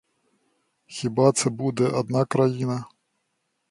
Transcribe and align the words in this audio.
Хіба 0.85 1.31
це 1.31 1.49
буде 1.49 1.87
одна 1.87 2.25
країна? 2.25 2.85